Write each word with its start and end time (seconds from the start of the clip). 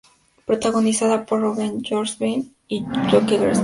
Protagonizada 0.47 1.27
por 1.27 1.41
Rogen, 1.41 1.83
Rose 1.87 2.15
Byrne, 2.19 2.43
Zac 2.43 2.51
Efron 2.51 2.53
y 2.69 2.83
Chloe 2.85 3.07
Grace 3.27 3.37
Moretz. 3.37 3.59